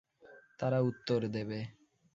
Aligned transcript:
তারা 0.59 0.79
উত্তর 0.81 1.19
দেবে। 1.35 1.59